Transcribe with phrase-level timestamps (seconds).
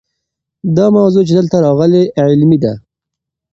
[0.75, 2.73] دا موضوع چې دلته راغلې علمي ده.